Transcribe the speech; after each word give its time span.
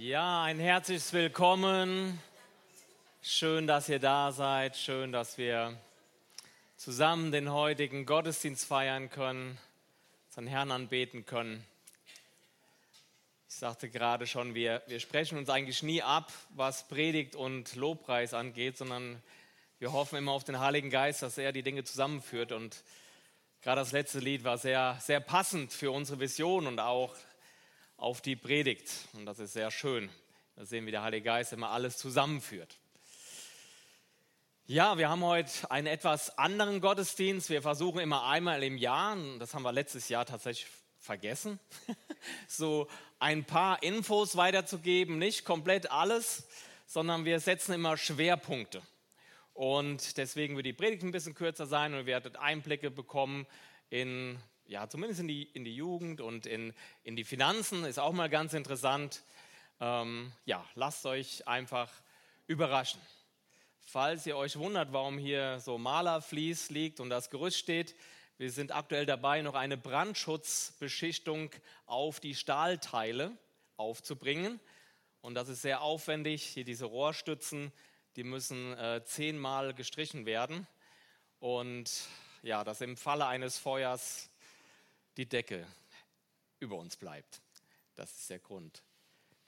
Ja, 0.00 0.44
ein 0.44 0.60
herzliches 0.60 1.12
Willkommen. 1.12 2.22
Schön, 3.20 3.66
dass 3.66 3.88
ihr 3.88 3.98
da 3.98 4.30
seid. 4.30 4.76
Schön, 4.76 5.10
dass 5.10 5.38
wir 5.38 5.76
zusammen 6.76 7.32
den 7.32 7.50
heutigen 7.50 8.06
Gottesdienst 8.06 8.64
feiern 8.64 9.10
können, 9.10 9.58
unseren 10.28 10.46
Herrn 10.46 10.70
anbeten 10.70 11.26
können. 11.26 11.66
Ich 13.48 13.56
sagte 13.56 13.90
gerade 13.90 14.28
schon, 14.28 14.54
wir, 14.54 14.82
wir 14.86 15.00
sprechen 15.00 15.36
uns 15.36 15.50
eigentlich 15.50 15.82
nie 15.82 16.00
ab, 16.00 16.32
was 16.50 16.86
Predigt 16.86 17.34
und 17.34 17.74
Lobpreis 17.74 18.34
angeht, 18.34 18.76
sondern 18.78 19.20
wir 19.80 19.90
hoffen 19.92 20.16
immer 20.16 20.30
auf 20.30 20.44
den 20.44 20.60
Heiligen 20.60 20.90
Geist, 20.90 21.22
dass 21.22 21.38
er 21.38 21.50
die 21.50 21.64
Dinge 21.64 21.82
zusammenführt. 21.82 22.52
Und 22.52 22.84
gerade 23.62 23.80
das 23.80 23.90
letzte 23.90 24.20
Lied 24.20 24.44
war 24.44 24.58
sehr, 24.58 24.96
sehr 25.00 25.18
passend 25.18 25.72
für 25.72 25.90
unsere 25.90 26.20
Vision 26.20 26.68
und 26.68 26.78
auch 26.78 27.16
auf 27.98 28.22
die 28.22 28.36
Predigt. 28.36 28.90
Und 29.12 29.26
das 29.26 29.38
ist 29.40 29.52
sehr 29.52 29.70
schön. 29.70 30.08
Da 30.56 30.64
sehen 30.64 30.84
wir, 30.84 30.88
wie 30.88 30.92
der 30.92 31.02
Heilige 31.02 31.24
Geist 31.24 31.52
immer 31.52 31.70
alles 31.70 31.98
zusammenführt. 31.98 32.78
Ja, 34.66 34.96
wir 34.98 35.08
haben 35.08 35.24
heute 35.24 35.70
einen 35.70 35.86
etwas 35.86 36.38
anderen 36.38 36.80
Gottesdienst. 36.80 37.50
Wir 37.50 37.60
versuchen 37.60 38.00
immer 38.00 38.24
einmal 38.24 38.62
im 38.62 38.76
Jahr, 38.76 39.16
das 39.38 39.54
haben 39.54 39.62
wir 39.62 39.72
letztes 39.72 40.08
Jahr 40.08 40.26
tatsächlich 40.26 40.70
vergessen, 40.98 41.58
so 42.48 42.86
ein 43.18 43.44
paar 43.44 43.82
Infos 43.82 44.36
weiterzugeben. 44.36 45.18
Nicht 45.18 45.44
komplett 45.44 45.90
alles, 45.90 46.46
sondern 46.86 47.24
wir 47.24 47.40
setzen 47.40 47.72
immer 47.72 47.96
Schwerpunkte. 47.96 48.82
Und 49.54 50.18
deswegen 50.18 50.54
wird 50.54 50.66
die 50.66 50.72
Predigt 50.72 51.02
ein 51.02 51.10
bisschen 51.10 51.34
kürzer 51.34 51.66
sein 51.66 51.94
und 51.94 52.00
ihr 52.00 52.06
werdet 52.06 52.36
Einblicke 52.36 52.90
bekommen 52.90 53.46
in 53.90 54.38
ja, 54.68 54.86
zumindest 54.86 55.20
in 55.20 55.28
die, 55.28 55.44
in 55.44 55.64
die 55.64 55.74
Jugend 55.74 56.20
und 56.20 56.46
in, 56.46 56.74
in 57.02 57.16
die 57.16 57.24
Finanzen 57.24 57.84
ist 57.84 57.98
auch 57.98 58.12
mal 58.12 58.28
ganz 58.28 58.52
interessant. 58.52 59.22
Ähm, 59.80 60.30
ja, 60.44 60.64
lasst 60.74 61.06
euch 61.06 61.48
einfach 61.48 61.90
überraschen. 62.46 63.00
Falls 63.80 64.26
ihr 64.26 64.36
euch 64.36 64.58
wundert, 64.58 64.92
warum 64.92 65.16
hier 65.16 65.58
so 65.60 65.78
Malerflies 65.78 66.68
liegt 66.68 67.00
und 67.00 67.08
das 67.08 67.30
Gerüst 67.30 67.56
steht, 67.56 67.94
wir 68.36 68.52
sind 68.52 68.70
aktuell 68.70 69.06
dabei, 69.06 69.40
noch 69.40 69.54
eine 69.54 69.78
Brandschutzbeschichtung 69.78 71.50
auf 71.86 72.20
die 72.20 72.34
Stahlteile 72.34 73.36
aufzubringen. 73.78 74.60
Und 75.22 75.34
das 75.34 75.48
ist 75.48 75.62
sehr 75.62 75.80
aufwendig. 75.80 76.44
Hier 76.44 76.64
diese 76.64 76.84
Rohrstützen, 76.84 77.72
die 78.16 78.22
müssen 78.22 78.74
äh, 78.74 79.02
zehnmal 79.04 79.72
gestrichen 79.72 80.26
werden. 80.26 80.66
Und 81.40 81.90
ja, 82.42 82.64
dass 82.64 82.82
im 82.82 82.98
Falle 82.98 83.26
eines 83.26 83.58
Feuers 83.58 84.27
die 85.18 85.28
Decke 85.28 85.66
über 86.60 86.76
uns 86.76 86.96
bleibt. 86.96 87.42
Das 87.96 88.16
ist 88.16 88.30
der 88.30 88.38
Grund. 88.38 88.84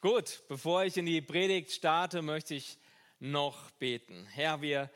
Gut, 0.00 0.42
bevor 0.48 0.84
ich 0.84 0.96
in 0.96 1.06
die 1.06 1.22
Predigt 1.22 1.70
starte, 1.70 2.22
möchte 2.22 2.54
ich 2.56 2.76
noch 3.20 3.70
beten. 3.72 4.26
Herr, 4.26 4.60
wir 4.62 4.90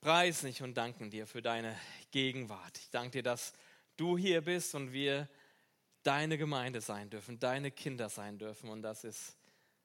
preisen 0.00 0.46
dich 0.46 0.62
und 0.62 0.74
danken 0.76 1.10
dir 1.10 1.26
für 1.26 1.42
deine 1.42 1.76
Gegenwart. 2.12 2.78
Ich 2.78 2.90
danke 2.90 3.18
dir, 3.18 3.22
dass 3.24 3.52
du 3.96 4.16
hier 4.16 4.42
bist 4.42 4.74
und 4.76 4.92
wir 4.92 5.28
deine 6.04 6.38
Gemeinde 6.38 6.80
sein 6.80 7.10
dürfen, 7.10 7.40
deine 7.40 7.72
Kinder 7.72 8.08
sein 8.08 8.38
dürfen. 8.38 8.70
Und 8.70 8.82
das 8.82 9.02
ist 9.02 9.36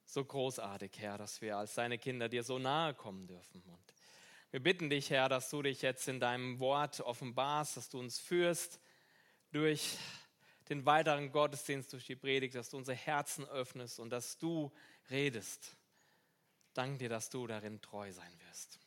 so 0.06 0.24
großartig, 0.24 0.92
Herr, 1.00 1.18
dass 1.18 1.42
wir 1.42 1.58
als 1.58 1.74
deine 1.74 1.98
Kinder 1.98 2.30
dir 2.30 2.44
so 2.44 2.60
nahe 2.60 2.94
kommen 2.94 3.26
dürfen. 3.26 3.64
Und 3.64 3.94
wir 4.52 4.62
bitten 4.62 4.92
dich, 4.92 5.10
Herr, 5.10 5.28
dass 5.28 5.50
du 5.50 5.64
dich 5.64 5.82
jetzt 5.82 6.08
in 6.08 6.20
deinem 6.20 6.60
Wort 6.60 7.02
offenbarst, 7.02 7.78
dass 7.78 7.90
du 7.90 8.00
uns 8.00 8.20
führst 8.20 8.80
durch 9.52 9.98
den 10.70 10.86
weiteren 10.86 11.32
Gottesdienst, 11.32 11.94
durch 11.94 12.06
die 12.06 12.16
Predigt, 12.16 12.56
dass 12.56 12.70
du 12.70 12.78
unsere 12.78 12.98
Herzen 12.98 13.46
öffnest 13.46 14.00
und 14.00 14.10
dass 14.10 14.38
du 14.38 14.72
redest. 15.10 15.76
Danke 16.74 16.98
dir, 16.98 17.10
dass 17.10 17.30
du 17.30 17.48
darin 17.48 17.82
treu 17.82 18.12
sein 18.12 18.32
wirst. 18.48 18.80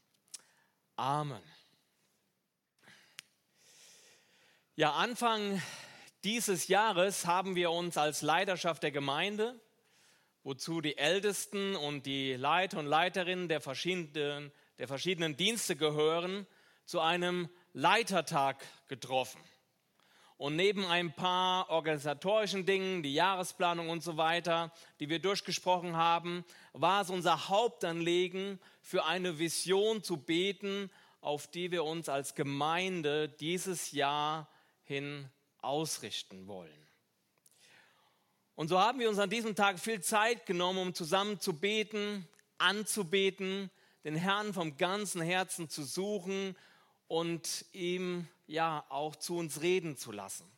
Amen. 0.97 1.43
Ja, 4.75 4.93
Anfang 4.93 5.62
dieses 6.25 6.69
Jahres 6.69 7.27
haben 7.27 7.55
wir 7.55 7.71
uns 7.71 7.97
als 7.97 8.22
Leiterschaft 8.22 8.83
der 8.83 8.91
Gemeinde, 8.91 9.59
wozu 10.43 10.81
die 10.81 10.99
Ältesten 10.99 11.77
und 11.77 12.06
die 12.06 12.34
Leiter 12.34 12.78
und 12.78 12.87
Leiterinnen 12.87 13.49
der 13.49 13.61
verschiedenen, 13.61 14.53
der 14.78 14.88
verschiedenen 14.88 15.37
Dienste 15.37 15.77
gehören, 15.77 16.47
zu 16.84 17.00
einem 17.00 17.49
Leitertag 17.72 18.65
getroffen. 18.88 19.41
Und 20.38 20.54
neben 20.54 20.87
ein 20.87 21.12
paar 21.12 21.69
organisatorischen 21.69 22.65
Dingen, 22.65 23.03
die 23.03 23.12
Jahresplanung 23.12 23.91
und 23.91 24.04
so 24.04 24.16
weiter, 24.16 24.72
die 25.00 25.09
wir 25.09 25.19
durchgesprochen 25.19 25.97
haben, 25.97 26.44
war 26.72 27.03
es 27.03 27.10
unser 27.10 27.49
Hauptanliegen, 27.49 28.60
für 28.81 29.04
eine 29.04 29.41
Vision 29.41 30.03
zu 30.04 30.16
beten, 30.16 30.91
auf 31.21 31.49
die 31.49 31.72
wir 31.72 31.82
uns 31.84 32.09
als 32.09 32.37
Gemeinde 32.37 33.28
dieses 33.28 33.91
Jahr 33.91 34.49
hin 34.84 35.28
ausrichten 35.60 36.47
wollen. 36.47 36.87
Und 38.55 38.69
so 38.69 38.78
haben 38.78 39.00
wir 39.00 39.09
uns 39.09 39.19
an 39.19 39.31
diesem 39.31 39.56
Tag 39.56 39.81
viel 39.81 40.00
Zeit 40.00 40.47
genommen, 40.47 40.78
um 40.78 40.94
zusammen 40.94 41.41
zu 41.41 41.53
beten, 41.53 42.28
anzubeten, 42.59 43.70
den 44.05 44.15
Herrn 44.15 44.55
vom 44.55 44.76
ganzen 44.76 45.20
Herzen 45.20 45.69
zu 45.69 45.82
suchen 45.82 46.56
und 47.09 47.66
ihm 47.72 48.28
ja 48.48 48.84
auch 48.88 49.14
zu 49.14 49.36
uns 49.36 49.60
reden 49.62 49.97
zu 49.97 50.10
lassen. 50.10 50.50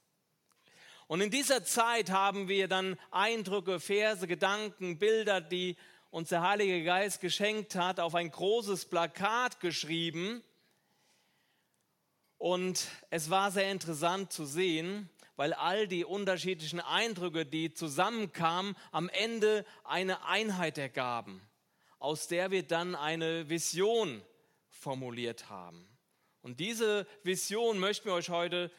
Und 1.06 1.20
in 1.20 1.30
dieser 1.30 1.64
Zeit 1.64 2.10
haben 2.10 2.48
wir 2.48 2.68
dann 2.68 2.96
Eindrücke, 3.10 3.80
Verse, 3.80 4.26
Gedanken, 4.26 4.98
Bilder, 4.98 5.40
die 5.40 5.76
uns 6.10 6.28
der 6.28 6.42
Heilige 6.42 6.84
Geist 6.84 7.20
geschenkt 7.20 7.74
hat, 7.74 7.98
auf 7.98 8.14
ein 8.14 8.30
großes 8.30 8.86
Plakat 8.86 9.60
geschrieben. 9.60 10.42
Und 12.38 12.86
es 13.10 13.28
war 13.28 13.50
sehr 13.50 13.70
interessant 13.70 14.32
zu 14.32 14.44
sehen, 14.44 15.10
weil 15.34 15.52
all 15.52 15.88
die 15.88 16.04
unterschiedlichen 16.04 16.80
Eindrücke, 16.80 17.44
die 17.44 17.74
zusammenkamen, 17.74 18.76
am 18.92 19.08
Ende 19.08 19.64
eine 19.84 20.24
Einheit 20.26 20.78
ergaben, 20.78 21.42
aus 21.98 22.28
der 22.28 22.50
wir 22.50 22.62
dann 22.62 22.94
eine 22.94 23.48
Vision 23.48 24.22
formuliert 24.68 25.50
haben. 25.50 25.86
Und 26.42 26.60
diese 26.60 27.06
Vision 27.22 27.78
möchten 27.78 28.06
wir 28.06 28.14
euch 28.14 28.30
heute 28.30 28.70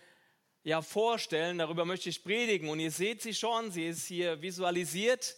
ja 0.63 0.81
vorstellen, 0.81 1.57
darüber 1.57 1.85
möchte 1.85 2.09
ich 2.09 2.23
predigen. 2.23 2.69
Und 2.69 2.79
ihr 2.79 2.91
seht 2.91 3.21
sie 3.21 3.33
schon, 3.33 3.71
sie 3.71 3.87
ist 3.87 4.05
hier 4.05 4.41
visualisiert 4.41 5.35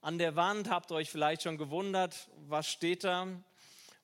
an 0.00 0.18
der 0.18 0.36
Wand, 0.36 0.70
habt 0.70 0.90
ihr 0.90 0.96
euch 0.96 1.10
vielleicht 1.10 1.42
schon 1.42 1.58
gewundert, 1.58 2.28
was 2.46 2.68
steht 2.68 3.04
da. 3.04 3.26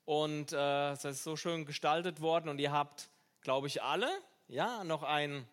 Und 0.04 0.52
äh, 0.52 0.90
es 0.90 1.04
ist 1.04 1.24
so 1.24 1.36
schön 1.36 1.64
gestaltet 1.64 2.20
worden 2.20 2.48
und 2.48 2.58
ihr 2.58 2.72
habt, 2.72 3.08
glaube 3.40 3.68
ich, 3.68 3.82
alle, 3.82 4.10
ja, 4.48 4.84
noch 4.84 5.02
ein, 5.02 5.48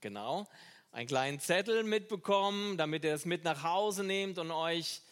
genau, 0.00 0.46
einen 0.92 1.08
kleinen 1.08 1.40
Zettel 1.40 1.82
mitbekommen, 1.82 2.76
damit 2.76 3.04
ihr 3.04 3.14
es 3.14 3.24
mit 3.24 3.42
nach 3.42 3.64
Hause 3.64 4.04
nehmt 4.04 4.38
und 4.38 4.52
euch 4.52 5.02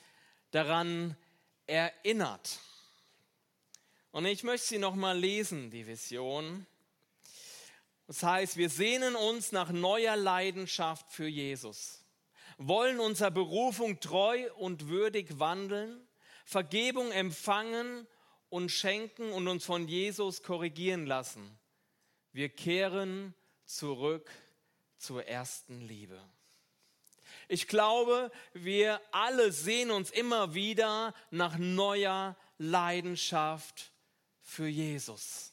daran 0.53 1.16
erinnert. 1.66 2.61
Und 4.12 4.27
ich 4.27 4.43
möchte 4.45 4.67
sie 4.67 4.78
nochmal 4.78 5.19
lesen, 5.19 5.71
die 5.71 5.87
Vision. 5.87 6.67
Das 8.06 8.23
heißt, 8.23 8.59
wir 8.59 8.69
sehnen 8.69 9.17
uns 9.17 9.53
nach 9.53 9.71
neuer 9.71 10.17
Leidenschaft 10.17 11.11
für 11.11 11.27
Jesus, 11.27 12.05
wollen 12.59 13.00
unserer 13.00 13.31
Berufung 13.31 14.00
treu 14.00 14.53
und 14.56 14.89
würdig 14.89 15.39
wandeln, 15.39 16.06
Vergebung 16.45 17.11
empfangen 17.11 18.06
und 18.50 18.69
schenken 18.69 19.33
und 19.33 19.49
uns 19.49 19.65
von 19.65 19.89
Jesus 19.89 20.43
korrigieren 20.43 21.06
lassen. 21.06 21.59
Wir 22.33 22.50
kehren 22.50 23.34
zurück 23.65 24.31
zur 24.99 25.27
ersten 25.27 25.81
Liebe. 25.81 26.21
Ich 27.49 27.67
glaube, 27.67 28.31
wir 28.53 29.00
alle 29.11 29.53
sehen 29.53 29.91
uns 29.91 30.11
immer 30.11 30.53
wieder 30.53 31.14
nach 31.31 31.56
neuer 31.56 32.37
Leidenschaft 32.59 33.92
für 34.43 34.67
Jesus. 34.67 35.53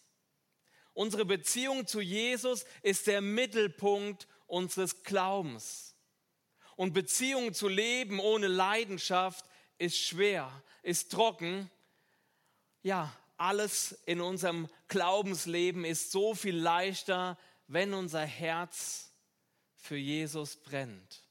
Unsere 0.94 1.26
Beziehung 1.26 1.88
zu 1.88 2.02
Jesus 2.02 2.66
ist 2.82 3.08
der 3.08 3.22
Mittelpunkt 3.22 4.28
unseres 4.48 5.04
Glaubens. 5.04 5.96
Und 6.76 6.94
Beziehungen 6.94 7.54
zu 7.54 7.68
leben 7.68 8.20
ohne 8.20 8.48
Leidenschaft 8.48 9.46
ist 9.78 9.98
schwer, 9.98 10.52
ist 10.82 11.12
trocken. 11.12 11.70
Ja, 12.82 13.16
alles 13.38 13.94
in 14.06 14.22
unserem 14.22 14.68
Glaubensleben 14.88 15.86
ist 15.86 16.12
so 16.12 16.36
viel 16.36 16.58
leichter, 16.58 17.38
wenn 17.68 17.94
unser 17.94 18.26
Herz 18.26 19.14
für 19.76 19.96
Jesus 19.96 20.58
brennt, 20.58 21.24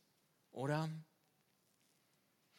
oder? 0.51 0.89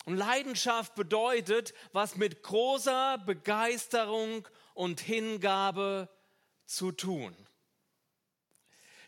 Und 0.05 0.17
Leidenschaft 0.17 0.95
bedeutet, 0.95 1.73
was 1.91 2.15
mit 2.15 2.43
großer 2.43 3.17
Begeisterung 3.19 4.47
und 4.79 5.01
Hingabe 5.01 6.07
zu 6.65 6.93
tun. 6.93 7.35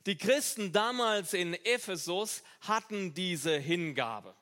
Die 0.05 0.17
Christen 0.17 0.73
damals 0.73 1.33
in 1.33 1.53
Ephesus 1.53 2.43
hatten 2.59 3.13
diese 3.13 3.57
Hingabe. 3.57 4.35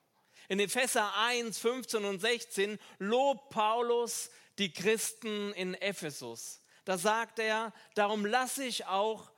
In 0.48 0.60
Epheser 0.60 1.16
1, 1.18 1.60
15 1.60 2.04
und 2.04 2.20
16 2.20 2.80
lobt 2.98 3.52
Paulus 3.52 4.32
die 4.58 4.74
Christen 4.74 5.54
in 5.54 5.76
Ephesus. 5.76 6.64
Da 6.84 6.98
sagt 6.98 7.38
er, 7.38 7.74
darum 7.94 8.26
lasse 8.26 8.64
ich 8.64 8.88
auch 8.88 9.32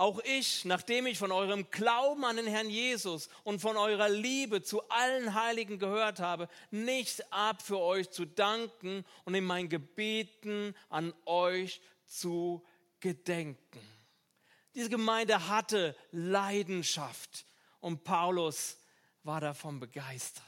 auch 0.00 0.18
ich, 0.24 0.64
nachdem 0.64 1.04
ich 1.04 1.18
von 1.18 1.30
eurem 1.30 1.70
Glauben 1.70 2.24
an 2.24 2.36
den 2.36 2.46
Herrn 2.46 2.70
Jesus 2.70 3.28
und 3.44 3.60
von 3.60 3.76
eurer 3.76 4.08
Liebe 4.08 4.62
zu 4.62 4.88
allen 4.88 5.34
Heiligen 5.34 5.78
gehört 5.78 6.20
habe, 6.20 6.48
nicht 6.70 7.30
ab 7.30 7.60
für 7.60 7.78
euch 7.78 8.10
zu 8.10 8.24
danken 8.24 9.04
und 9.26 9.34
in 9.34 9.44
meinen 9.44 9.68
Gebeten 9.68 10.74
an 10.88 11.12
euch 11.26 11.82
zu 12.06 12.66
gedenken. 13.00 13.80
Diese 14.74 14.88
Gemeinde 14.88 15.48
hatte 15.48 15.94
Leidenschaft 16.12 17.44
und 17.80 18.02
Paulus 18.02 18.78
war 19.22 19.42
davon 19.42 19.80
begeistert. 19.80 20.44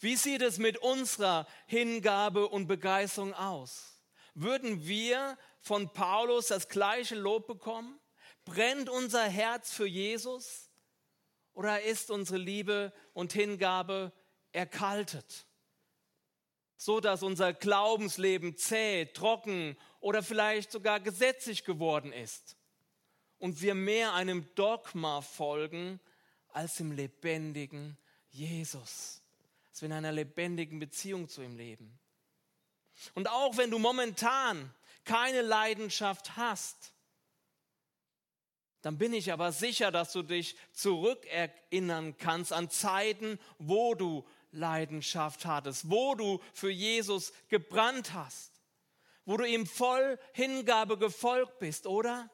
Wie 0.00 0.16
sieht 0.16 0.42
es 0.42 0.58
mit 0.58 0.76
unserer 0.76 1.46
Hingabe 1.66 2.46
und 2.46 2.66
Begeisterung 2.66 3.32
aus? 3.32 4.02
Würden 4.34 4.86
wir 4.86 5.38
von 5.62 5.90
Paulus 5.94 6.48
das 6.48 6.68
gleiche 6.68 7.14
Lob 7.14 7.46
bekommen? 7.46 7.98
Brennt 8.44 8.88
unser 8.88 9.24
Herz 9.24 9.72
für 9.72 9.86
Jesus 9.86 10.70
oder 11.52 11.82
ist 11.82 12.10
unsere 12.10 12.38
Liebe 12.38 12.92
und 13.12 13.32
Hingabe 13.32 14.12
erkaltet? 14.52 15.46
So 16.76 17.00
dass 17.00 17.22
unser 17.22 17.52
Glaubensleben 17.52 18.56
zäh, 18.56 19.06
trocken 19.06 19.76
oder 20.00 20.22
vielleicht 20.22 20.72
sogar 20.72 20.98
gesetzlich 20.98 21.64
geworden 21.64 22.12
ist 22.12 22.56
und 23.38 23.60
wir 23.60 23.74
mehr 23.74 24.14
einem 24.14 24.52
Dogma 24.54 25.20
folgen 25.20 26.00
als 26.48 26.76
dem 26.76 26.92
lebendigen 26.92 27.96
Jesus. 28.30 29.22
Dass 29.70 29.82
wir 29.82 29.86
in 29.86 29.92
einer 29.92 30.12
lebendigen 30.12 30.78
Beziehung 30.78 31.28
zu 31.28 31.42
ihm 31.42 31.56
leben. 31.56 31.98
Und 33.14 33.28
auch 33.28 33.56
wenn 33.56 33.70
du 33.70 33.78
momentan 33.78 34.72
keine 35.04 35.42
Leidenschaft 35.42 36.36
hast, 36.36 36.92
dann 38.82 38.98
bin 38.98 39.12
ich 39.14 39.32
aber 39.32 39.52
sicher, 39.52 39.92
dass 39.92 40.12
du 40.12 40.22
dich 40.22 40.56
zurückerinnern 40.72 42.16
kannst 42.18 42.52
an 42.52 42.68
Zeiten, 42.68 43.38
wo 43.58 43.94
du 43.94 44.26
Leidenschaft 44.50 45.46
hattest, 45.46 45.88
wo 45.88 46.14
du 46.16 46.40
für 46.52 46.70
Jesus 46.70 47.32
gebrannt 47.48 48.12
hast, 48.12 48.50
wo 49.24 49.36
du 49.36 49.44
ihm 49.44 49.66
voll 49.66 50.18
Hingabe 50.32 50.98
gefolgt 50.98 51.60
bist, 51.60 51.86
oder? 51.86 52.28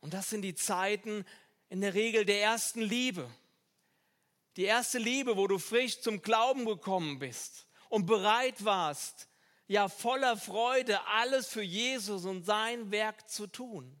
Und 0.00 0.14
das 0.14 0.30
sind 0.30 0.42
die 0.42 0.54
Zeiten 0.54 1.24
in 1.68 1.80
der 1.80 1.94
Regel 1.94 2.24
der 2.24 2.40
ersten 2.40 2.82
Liebe. 2.82 3.28
Die 4.56 4.64
erste 4.64 4.98
Liebe, 4.98 5.36
wo 5.36 5.46
du 5.46 5.58
frisch 5.58 6.00
zum 6.00 6.22
Glauben 6.22 6.66
gekommen 6.66 7.18
bist 7.18 7.66
und 7.88 8.06
bereit 8.06 8.64
warst, 8.64 9.28
ja 9.72 9.88
voller 9.88 10.36
Freude, 10.36 11.04
alles 11.06 11.48
für 11.48 11.62
Jesus 11.62 12.26
und 12.26 12.44
sein 12.44 12.90
Werk 12.90 13.28
zu 13.28 13.46
tun. 13.46 14.00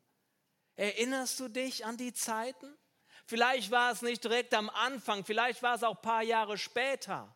Erinnerst 0.76 1.40
du 1.40 1.48
dich 1.48 1.86
an 1.86 1.96
die 1.96 2.12
Zeiten? 2.12 2.76
Vielleicht 3.24 3.70
war 3.70 3.90
es 3.90 4.02
nicht 4.02 4.22
direkt 4.22 4.52
am 4.52 4.68
Anfang, 4.68 5.24
vielleicht 5.24 5.62
war 5.62 5.74
es 5.74 5.82
auch 5.82 5.96
ein 5.96 6.02
paar 6.02 6.22
Jahre 6.22 6.58
später. 6.58 7.34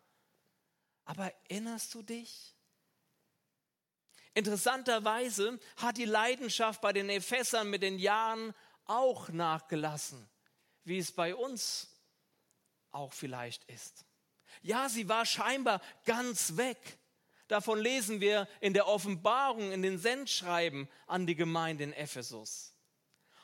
Aber 1.07 1.33
erinnerst 1.49 1.95
du 1.95 2.03
dich? 2.03 2.55
Interessanterweise 4.35 5.59
hat 5.77 5.97
die 5.97 6.05
Leidenschaft 6.05 6.83
bei 6.83 6.93
den 6.93 7.09
Ephesern 7.09 7.71
mit 7.71 7.83
den 7.83 7.99
Jahren 7.99 8.55
auch 8.85 9.31
nachgelassen, 9.31 10.29
wie 10.85 10.99
es 10.99 11.11
bei 11.11 11.35
uns 11.35 11.89
auch 12.91 13.15
vielleicht 13.15 13.65
ist. 13.65 14.05
Ja, 14.61 14.91
sie 14.91 15.09
war 15.09 15.25
scheinbar 15.25 15.81
ganz 16.05 16.59
weg. 16.59 16.99
Davon 17.49 17.79
lesen 17.79 18.21
wir 18.21 18.49
in 18.61 18.75
der 18.75 18.89
Offenbarung, 18.89 19.73
in 19.73 19.83
den 19.83 19.99
Sendschreiben 19.99 20.89
an 21.07 21.27
die 21.27 21.37
Gemeinde 21.37 21.85
in 21.85 21.93
Ephesus. 21.93 22.75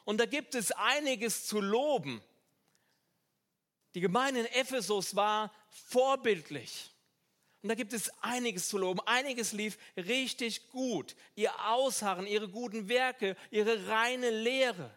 Und 0.04 0.19
da 0.19 0.26
gibt 0.26 0.54
es 0.54 0.72
einiges 0.72 1.46
zu 1.46 1.60
loben. 1.60 2.22
Die 3.94 4.00
Gemeinde 4.00 4.40
in 4.40 4.46
Ephesus 4.46 5.14
war 5.14 5.52
vorbildlich. 5.69 6.90
Und 7.62 7.69
da 7.69 7.76
gibt 7.76 7.93
es 7.93 8.10
einiges 8.22 8.69
zu 8.69 8.78
loben. 8.78 9.00
Einiges 9.06 9.52
lief 9.52 9.78
richtig 9.96 10.70
gut. 10.70 11.14
Ihr 11.37 11.52
Ausharren, 11.69 12.26
ihre 12.26 12.49
guten 12.49 12.88
Werke, 12.88 13.37
ihre 13.50 13.87
reine 13.87 14.31
Lehre. 14.31 14.90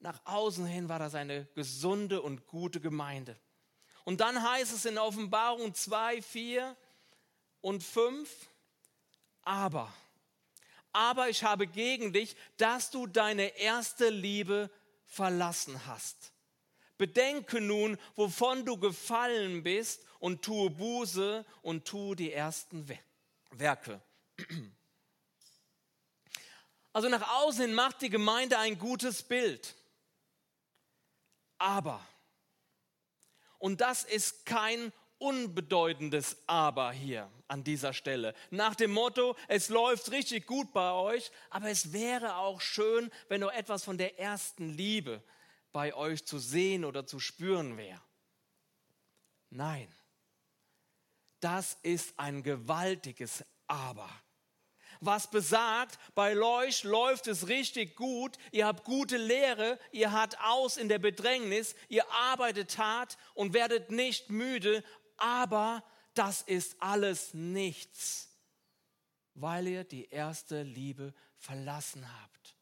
Nach 0.00 0.20
außen 0.26 0.66
hin 0.66 0.90
war 0.90 0.98
das 0.98 1.14
eine 1.14 1.46
gesunde 1.54 2.20
und 2.20 2.46
gute 2.46 2.80
Gemeinde. 2.80 3.38
Und 4.04 4.20
dann 4.20 4.42
heißt 4.42 4.72
es 4.74 4.84
in 4.84 4.98
Offenbarung 4.98 5.74
2, 5.74 6.20
4, 6.20 6.76
und 7.60 7.82
5, 7.82 8.30
aber, 9.42 9.92
aber 10.92 11.28
ich 11.28 11.44
habe 11.44 11.66
gegen 11.66 12.12
dich, 12.12 12.36
dass 12.56 12.90
du 12.90 13.06
deine 13.06 13.56
erste 13.58 14.08
Liebe 14.08 14.70
verlassen 15.06 15.86
hast. 15.86 16.32
Bedenke 16.98 17.60
nun, 17.60 17.98
wovon 18.14 18.66
du 18.66 18.76
gefallen 18.76 19.62
bist 19.62 20.04
und 20.18 20.42
tue 20.42 20.68
Buße 20.70 21.46
und 21.62 21.86
tue 21.86 22.14
die 22.14 22.32
ersten 22.32 22.86
Werke. 23.50 24.00
Also 26.92 27.08
nach 27.08 27.42
außen 27.42 27.72
macht 27.72 28.02
die 28.02 28.10
Gemeinde 28.10 28.58
ein 28.58 28.78
gutes 28.78 29.22
Bild. 29.22 29.76
Aber, 31.56 32.04
und 33.58 33.80
das 33.80 34.04
ist 34.04 34.44
kein 34.44 34.92
unbedeutendes 35.20 36.36
Aber 36.46 36.92
hier 36.92 37.30
an 37.46 37.62
dieser 37.62 37.92
Stelle. 37.92 38.34
Nach 38.50 38.74
dem 38.74 38.90
Motto, 38.90 39.36
es 39.48 39.68
läuft 39.68 40.10
richtig 40.10 40.46
gut 40.46 40.72
bei 40.72 40.92
euch, 40.92 41.30
aber 41.50 41.68
es 41.68 41.92
wäre 41.92 42.36
auch 42.36 42.60
schön, 42.60 43.10
wenn 43.28 43.42
noch 43.42 43.52
etwas 43.52 43.84
von 43.84 43.98
der 43.98 44.18
ersten 44.18 44.70
Liebe 44.70 45.22
bei 45.72 45.94
euch 45.94 46.24
zu 46.24 46.38
sehen 46.38 46.84
oder 46.84 47.06
zu 47.06 47.20
spüren 47.20 47.76
wäre. 47.76 48.00
Nein, 49.50 49.92
das 51.40 51.76
ist 51.82 52.18
ein 52.18 52.42
gewaltiges 52.42 53.44
Aber. 53.66 54.08
Was 55.02 55.30
besagt, 55.30 55.98
bei 56.14 56.38
euch 56.38 56.84
läuft 56.84 57.26
es 57.26 57.48
richtig 57.48 57.96
gut, 57.96 58.36
ihr 58.52 58.66
habt 58.66 58.84
gute 58.84 59.16
Lehre, 59.16 59.78
ihr 59.92 60.12
habt 60.12 60.38
aus 60.40 60.76
in 60.76 60.90
der 60.90 60.98
Bedrängnis, 60.98 61.74
ihr 61.88 62.08
arbeitet 62.10 62.76
hart 62.76 63.16
und 63.32 63.54
werdet 63.54 63.90
nicht 63.90 64.28
müde, 64.28 64.84
aber 65.20 65.84
das 66.14 66.42
ist 66.42 66.76
alles 66.80 67.34
nichts, 67.34 68.36
weil 69.34 69.68
ihr 69.68 69.84
die 69.84 70.08
erste 70.08 70.62
Liebe 70.62 71.14
verlassen 71.36 72.06
habt. 72.20 72.56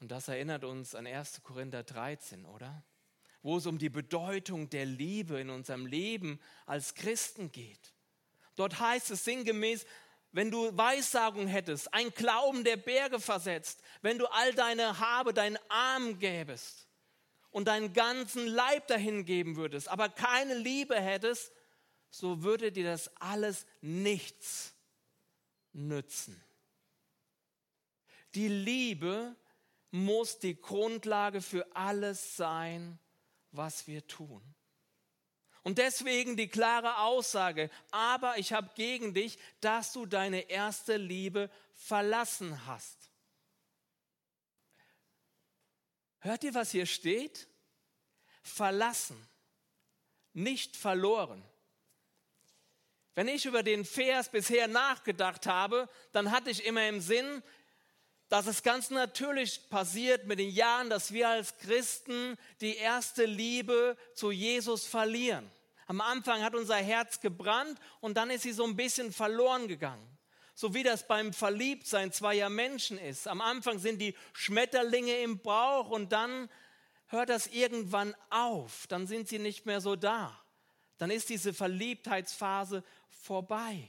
Und 0.00 0.10
das 0.10 0.26
erinnert 0.26 0.64
uns 0.64 0.96
an 0.96 1.06
1. 1.06 1.42
Korinther 1.44 1.84
13, 1.84 2.44
oder? 2.44 2.82
Wo 3.42 3.58
es 3.58 3.66
um 3.66 3.78
die 3.78 3.88
Bedeutung 3.88 4.68
der 4.68 4.84
Liebe 4.84 5.38
in 5.38 5.48
unserem 5.48 5.86
Leben 5.86 6.40
als 6.66 6.94
Christen 6.94 7.52
geht. 7.52 7.94
Dort 8.56 8.80
heißt 8.80 9.12
es 9.12 9.24
sinngemäß, 9.24 9.86
wenn 10.32 10.50
du 10.50 10.76
Weissagung 10.76 11.46
hättest, 11.46 11.92
ein 11.94 12.10
Glauben, 12.10 12.64
der 12.64 12.78
Berge 12.78 13.20
versetzt, 13.20 13.80
wenn 14.00 14.18
du 14.18 14.26
all 14.26 14.52
deine 14.54 14.98
Habe 14.98 15.32
deinen 15.32 15.58
Arm 15.68 16.18
gäbest, 16.18 16.88
und 17.52 17.68
deinen 17.68 17.92
ganzen 17.92 18.46
Leib 18.46 18.88
dahin 18.88 19.24
geben 19.24 19.56
würdest, 19.56 19.88
aber 19.88 20.08
keine 20.08 20.54
Liebe 20.54 21.00
hättest, 21.00 21.52
so 22.10 22.42
würde 22.42 22.72
dir 22.72 22.84
das 22.84 23.14
alles 23.16 23.66
nichts 23.80 24.74
nützen. 25.72 26.42
Die 28.34 28.48
Liebe 28.48 29.36
muss 29.90 30.38
die 30.38 30.60
Grundlage 30.60 31.42
für 31.42 31.76
alles 31.76 32.36
sein, 32.36 32.98
was 33.50 33.86
wir 33.86 34.06
tun. 34.06 34.42
Und 35.62 35.78
deswegen 35.78 36.36
die 36.36 36.48
klare 36.48 36.98
Aussage, 36.98 37.70
aber 37.90 38.38
ich 38.38 38.52
habe 38.52 38.70
gegen 38.74 39.14
dich, 39.14 39.38
dass 39.60 39.92
du 39.92 40.06
deine 40.06 40.50
erste 40.50 40.96
Liebe 40.96 41.50
verlassen 41.74 42.66
hast. 42.66 43.11
Hört 46.22 46.44
ihr, 46.44 46.54
was 46.54 46.70
hier 46.70 46.86
steht? 46.86 47.48
Verlassen, 48.42 49.16
nicht 50.32 50.76
verloren. 50.76 51.42
Wenn 53.16 53.26
ich 53.26 53.44
über 53.44 53.64
den 53.64 53.84
Vers 53.84 54.28
bisher 54.28 54.68
nachgedacht 54.68 55.46
habe, 55.46 55.88
dann 56.12 56.30
hatte 56.30 56.50
ich 56.50 56.64
immer 56.64 56.88
im 56.88 57.00
Sinn, 57.00 57.42
dass 58.28 58.46
es 58.46 58.62
ganz 58.62 58.90
natürlich 58.90 59.68
passiert 59.68 60.26
mit 60.26 60.38
den 60.38 60.50
Jahren, 60.50 60.88
dass 60.88 61.12
wir 61.12 61.28
als 61.28 61.58
Christen 61.58 62.38
die 62.60 62.76
erste 62.76 63.24
Liebe 63.24 63.96
zu 64.14 64.30
Jesus 64.30 64.86
verlieren. 64.86 65.50
Am 65.86 66.00
Anfang 66.00 66.42
hat 66.42 66.54
unser 66.54 66.76
Herz 66.76 67.20
gebrannt 67.20 67.80
und 68.00 68.16
dann 68.16 68.30
ist 68.30 68.42
sie 68.42 68.52
so 68.52 68.64
ein 68.64 68.76
bisschen 68.76 69.12
verloren 69.12 69.66
gegangen. 69.66 70.06
So 70.54 70.74
wie 70.74 70.82
das 70.82 71.06
beim 71.06 71.32
Verliebtsein 71.32 72.12
zweier 72.12 72.50
Menschen 72.50 72.98
ist. 72.98 73.26
Am 73.26 73.40
Anfang 73.40 73.78
sind 73.78 73.98
die 74.00 74.16
Schmetterlinge 74.32 75.16
im 75.22 75.38
Bauch 75.38 75.88
und 75.88 76.12
dann 76.12 76.48
hört 77.06 77.28
das 77.28 77.46
irgendwann 77.46 78.14
auf. 78.30 78.86
Dann 78.88 79.06
sind 79.06 79.28
sie 79.28 79.38
nicht 79.38 79.66
mehr 79.66 79.80
so 79.80 79.96
da. 79.96 80.38
Dann 80.98 81.10
ist 81.10 81.30
diese 81.30 81.54
Verliebtheitsphase 81.54 82.84
vorbei. 83.08 83.88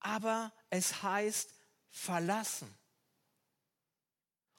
Aber 0.00 0.52
es 0.70 1.02
heißt 1.02 1.54
verlassen. 1.90 2.74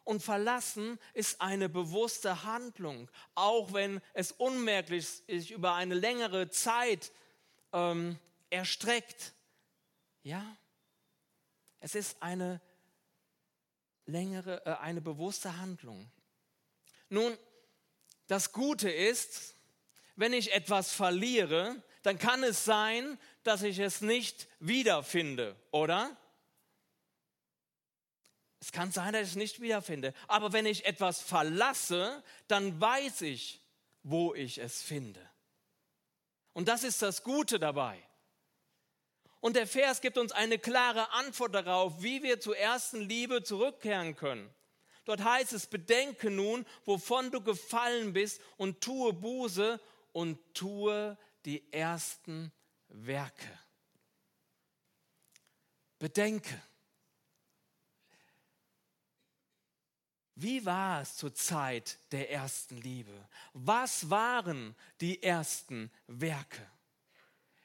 Und 0.06 0.22
verlassen 0.22 1.00
ist 1.14 1.42
eine 1.42 1.70
bewusste 1.70 2.44
Handlung, 2.44 3.10
auch 3.36 3.74
wenn 3.74 4.02
es 4.14 4.32
unmerklich 4.34 5.08
sich 5.08 5.52
über 5.52 5.76
eine 5.76 5.96
längere 5.96 6.50
Zeit 6.50 7.12
ähm, 7.72 8.20
erstreckt. 8.54 9.34
Ja, 10.24 10.58
es 11.80 11.96
ist 11.96 12.22
eine 12.22 12.62
längere, 14.06 14.66
äh, 14.66 14.76
eine 14.78 15.02
bewusste 15.02 15.58
Handlung. 15.58 16.10
Nun, 17.10 17.38
das 18.28 18.54
Gute 18.54 18.90
ist, 18.90 19.56
wenn 20.16 20.34
ich 20.34 20.54
etwas 20.54 20.92
verliere, 20.92 21.84
dann 22.04 22.18
kann 22.18 22.44
es 22.44 22.64
sein, 22.64 23.20
dass 23.44 23.64
ich 23.64 23.80
es 23.80 24.02
nicht 24.02 24.48
wiederfinde, 24.60 25.56
oder? 25.72 26.16
Es 28.60 28.72
kann 28.72 28.92
sein, 28.92 29.14
dass 29.14 29.24
ich 29.24 29.30
es 29.30 29.36
nicht 29.36 29.60
wiederfinde. 29.60 30.14
Aber 30.28 30.54
wenn 30.54 30.66
ich 30.66 30.86
etwas 30.86 31.22
verlasse, 31.22 32.24
dann 32.48 32.80
weiß 32.80 33.22
ich, 33.22 33.62
wo 34.04 34.34
ich 34.34 34.58
es 34.58 34.82
finde. 34.82 35.20
Und 36.54 36.68
das 36.68 36.84
ist 36.84 37.02
das 37.02 37.24
Gute 37.24 37.60
dabei. 37.60 38.02
Und 39.44 39.58
der 39.58 39.68
Vers 39.68 40.00
gibt 40.00 40.18
uns 40.18 40.32
eine 40.32 40.58
klare 40.58 41.12
Antwort 41.12 41.54
darauf, 41.54 42.02
wie 42.02 42.24
wir 42.24 42.40
zur 42.40 42.56
ersten 42.58 43.02
Liebe 43.02 43.44
zurückkehren 43.44 44.16
können. 44.16 44.50
Dort 45.04 45.22
heißt 45.22 45.52
es, 45.52 45.68
bedenke 45.68 46.32
nun, 46.32 46.66
wovon 46.86 47.30
du 47.30 47.42
gefallen 47.42 48.14
bist 48.14 48.40
und 48.56 48.80
tue 48.80 49.12
Buße 49.12 49.82
und 50.14 50.40
tue 50.54 51.18
die 51.44 51.62
ersten 51.74 52.54
Werke. 52.88 53.60
Bedenke. 56.00 56.62
Wie 60.36 60.66
war 60.66 61.02
es 61.02 61.18
zur 61.18 61.36
Zeit 61.36 62.00
der 62.14 62.32
ersten 62.32 62.78
Liebe? 62.78 63.28
Was 63.52 64.10
waren 64.10 64.74
die 65.02 65.22
ersten 65.22 65.92
Werke? 66.08 66.66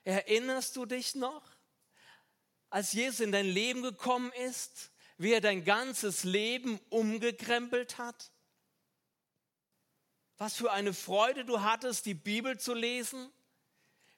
Erinnerst 0.02 0.74
du 0.74 0.84
dich 0.84 1.14
noch, 1.14 1.57
als 2.70 2.92
Jesus 2.92 3.20
in 3.20 3.32
dein 3.32 3.46
Leben 3.46 3.82
gekommen 3.82 4.32
ist, 4.32 4.90
wie 5.16 5.32
er 5.32 5.40
dein 5.40 5.64
ganzes 5.64 6.24
Leben 6.24 6.78
umgekrempelt 6.90 7.98
hat? 7.98 8.30
Was 10.36 10.54
für 10.54 10.70
eine 10.70 10.94
Freude 10.94 11.44
du 11.44 11.62
hattest, 11.62 12.06
die 12.06 12.14
Bibel 12.14 12.58
zu 12.58 12.74
lesen? 12.74 13.32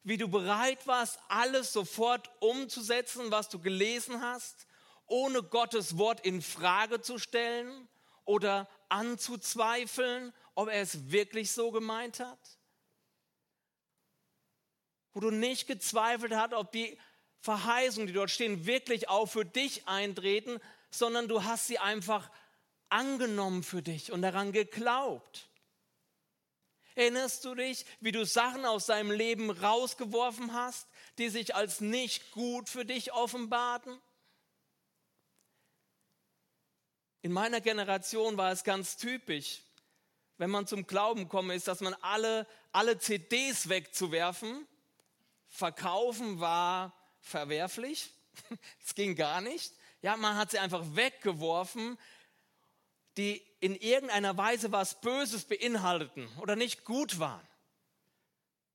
Wie 0.03 0.17
du 0.17 0.29
bereit 0.29 0.87
warst, 0.87 1.19
alles 1.29 1.73
sofort 1.73 2.31
umzusetzen, 2.41 3.31
was 3.31 3.49
du 3.49 3.59
gelesen 3.59 4.21
hast, 4.21 4.67
ohne 5.07 5.43
Gottes 5.43 5.97
Wort 5.97 6.25
in 6.25 6.43
Frage 6.43 7.01
zu 7.01 7.19
stellen? 7.19 7.89
oder 8.31 8.69
anzuzweifeln, 8.89 10.33
ob 10.55 10.69
er 10.69 10.83
es 10.83 11.11
wirklich 11.11 11.51
so 11.51 11.73
gemeint 11.73 12.21
hat? 12.21 12.59
Wo 15.13 15.19
du 15.19 15.33
nicht 15.33 15.67
gezweifelt 15.67 16.33
hast, 16.33 16.55
ob 16.55 16.71
die 16.71 16.97
Verheißungen, 17.41 18.07
die 18.07 18.13
dort 18.13 18.31
stehen, 18.31 18.67
wirklich 18.67 19.09
auch 19.09 19.27
für 19.27 19.45
dich 19.45 19.89
eintreten, 19.89 20.61
sondern 20.91 21.29
du 21.29 21.45
hast 21.45 21.67
sie 21.67 21.79
einfach 21.79 22.31
angenommen 22.89 23.63
für 23.63 23.83
dich 23.83 24.13
und 24.13 24.23
daran 24.23 24.53
geglaubt. 24.53 25.49
Erinnerst 26.95 27.45
du 27.45 27.55
dich, 27.55 27.87
wie 28.01 28.13
du 28.13 28.27
Sachen 28.27 28.67
aus 28.67 28.87
deinem 28.87 29.11
Leben 29.11 29.51
rausgeworfen 29.51 30.53
hast, 30.53 30.89
die 31.19 31.29
sich 31.29 31.55
als 31.55 31.81
nicht 31.81 32.33
gut 32.33 32.69
für 32.69 32.85
dich 32.85 33.13
offenbarten? 33.13 33.99
In 37.23 37.33
meiner 37.33 37.61
Generation 37.61 38.37
war 38.37 38.51
es 38.51 38.65
ganz 38.65 38.97
typisch, 38.97 39.63
wenn 40.37 40.51
man 40.51 40.67
zum 40.67 40.87
Glauben 40.87 41.29
kommen 41.29 41.51
ist, 41.51 41.69
dass 41.69 41.81
man 41.81 41.95
alle, 42.01 42.47
alle 42.73 42.99
CDs 42.99 43.69
wegzuwerfen, 43.69 44.67
verkaufen 45.49 46.41
war 46.41 47.00
verwerflich. 47.21 48.11
Es 48.85 48.95
ging 48.95 49.17
gar 49.17 49.41
nicht. 49.41 49.73
Ja, 50.03 50.17
man 50.17 50.37
hat 50.37 50.51
sie 50.51 50.59
einfach 50.59 50.83
weggeworfen, 50.95 51.99
die 53.17 53.45
in 53.61 53.77
irgendeiner 53.77 54.37
Weise 54.37 54.73
was 54.73 55.01
Böses 55.01 55.45
beinhalteten 55.45 56.29
oder 56.39 56.57
nicht 56.57 56.85
gut 56.85 57.19
waren. 57.19 57.47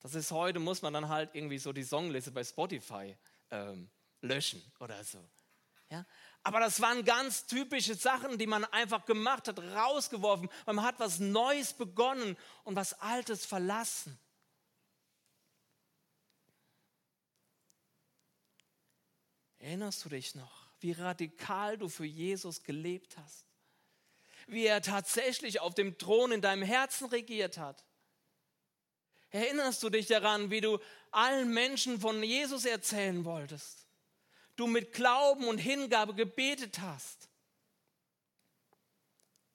Das 0.01 0.13
ist 0.13 0.29
heute, 0.31 0.59
muss 0.59 0.83
man 0.83 0.93
dann 0.93 1.09
halt 1.09 1.31
irgendwie 1.33 1.57
so 1.57 1.73
die 1.73 1.83
Songliste 1.83 2.31
bei 2.31 2.43
Spotify 2.43 3.17
ähm, 3.49 3.89
löschen 4.21 4.61
oder 4.79 5.03
so. 5.03 5.17
Ja? 5.89 6.05
Aber 6.43 6.59
das 6.59 6.79
waren 6.79 7.03
ganz 7.03 7.47
typische 7.47 7.95
Sachen, 7.95 8.37
die 8.37 8.45
man 8.45 8.65
einfach 8.65 9.05
gemacht 9.05 9.47
hat, 9.47 9.57
rausgeworfen. 9.57 10.47
Man 10.67 10.83
hat 10.83 10.99
was 10.99 11.19
Neues 11.19 11.73
begonnen 11.73 12.37
und 12.63 12.75
was 12.75 12.93
Altes 13.01 13.47
verlassen. 13.47 14.19
Erinnerst 19.65 20.05
du 20.05 20.09
dich 20.09 20.35
noch, 20.35 20.67
wie 20.79 20.91
radikal 20.91 21.77
du 21.77 21.89
für 21.89 22.05
Jesus 22.05 22.63
gelebt 22.63 23.17
hast? 23.17 23.45
Wie 24.47 24.65
er 24.65 24.81
tatsächlich 24.81 25.59
auf 25.59 25.73
dem 25.73 25.97
Thron 25.97 26.31
in 26.31 26.41
deinem 26.41 26.63
Herzen 26.63 27.07
regiert 27.07 27.57
hat? 27.57 27.83
Erinnerst 29.31 29.81
du 29.81 29.89
dich 29.89 30.05
daran, 30.05 30.51
wie 30.51 30.61
du 30.61 30.79
allen 31.11 31.53
Menschen 31.53 31.99
von 31.99 32.21
Jesus 32.21 32.65
erzählen 32.65 33.25
wolltest? 33.25 33.85
du 34.55 34.67
mit 34.67 34.93
Glauben 34.93 35.47
und 35.47 35.57
Hingabe 35.57 36.13
gebetet 36.13 36.79
hast. 36.79 37.29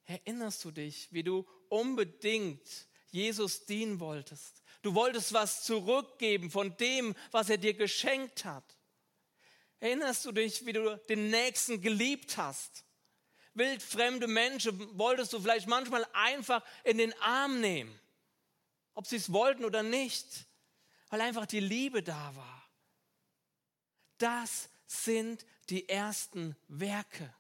Erinnerst 0.05 0.65
du 0.65 0.71
dich, 0.71 1.09
wie 1.13 1.23
du 1.23 1.47
unbedingt 1.69 2.89
Jesus 3.11 3.65
dienen 3.67 4.01
wolltest? 4.01 4.63
Du 4.83 4.95
wolltest 4.95 5.33
was 5.33 5.65
zurückgeben 5.65 6.51
von 6.51 6.77
dem, 6.77 7.15
was 7.31 7.51
er 7.51 7.59
dir 7.59 7.75
geschenkt 7.75 8.45
hat. 8.45 8.77
Erinnerst 9.81 10.25
du 10.27 10.33
dich, 10.33 10.65
wie 10.67 10.75
du 10.75 10.97
den 11.09 11.31
Nächsten 11.31 11.81
geliebt 11.81 12.37
hast? 12.37 12.85
Wildfremde 13.55 14.29
Menschen 14.29 14.99
wolltest 14.99 15.33
du 15.33 15.41
vielleicht 15.41 15.67
manchmal 15.67 16.07
einfach 16.13 16.65
in 16.85 16.99
den 16.99 17.13
Arm 17.21 17.61
nehmen, 17.61 17.99
ob 18.95 19.07
sie 19.07 19.17
es 19.17 19.33
wollten 19.33 19.65
oder 19.65 19.83
nicht, 19.83 20.47
weil 21.09 21.23
einfach 21.23 21.47
die 21.47 21.61
Liebe 21.61 22.03
da 22.03 22.37
war. 22.37 22.71
Das 24.19 24.69
sind 24.87 25.45
die 25.71 25.89
ersten 25.89 26.57
Werke. 26.69 27.35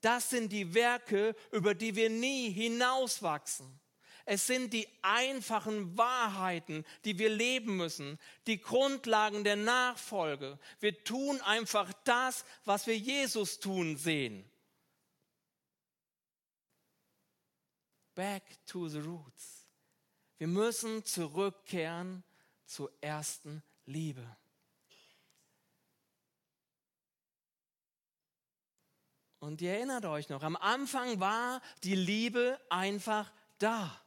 Das 0.00 0.30
sind 0.30 0.50
die 0.50 0.74
Werke, 0.74 1.36
über 1.52 1.74
die 1.74 1.94
wir 1.94 2.10
nie 2.10 2.50
hinauswachsen. 2.50 3.79
Es 4.24 4.46
sind 4.46 4.72
die 4.72 4.88
einfachen 5.02 5.96
Wahrheiten, 5.96 6.84
die 7.04 7.18
wir 7.18 7.30
leben 7.30 7.76
müssen, 7.76 8.18
die 8.46 8.60
Grundlagen 8.60 9.44
der 9.44 9.56
Nachfolge. 9.56 10.58
Wir 10.80 11.02
tun 11.04 11.40
einfach 11.42 11.92
das, 12.04 12.44
was 12.64 12.86
wir 12.86 12.96
Jesus 12.96 13.60
tun 13.60 13.96
sehen. 13.96 14.44
Back 18.14 18.42
to 18.66 18.88
the 18.88 18.98
roots. 18.98 19.66
Wir 20.38 20.48
müssen 20.48 21.04
zurückkehren 21.04 22.22
zur 22.66 22.92
ersten 23.00 23.62
Liebe. 23.86 24.24
Und 29.40 29.62
ihr 29.62 29.72
erinnert 29.72 30.04
euch 30.04 30.28
noch, 30.28 30.42
am 30.42 30.56
Anfang 30.56 31.18
war 31.18 31.62
die 31.82 31.94
Liebe 31.94 32.60
einfach 32.68 33.32
da. 33.58 34.00